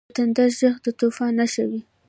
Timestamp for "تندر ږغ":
0.17-0.75